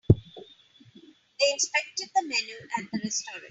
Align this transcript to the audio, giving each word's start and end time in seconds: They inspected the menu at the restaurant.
They 0.09 1.51
inspected 1.51 2.09
the 2.15 2.23
menu 2.23 2.55
at 2.75 2.85
the 2.91 3.01
restaurant. 3.03 3.39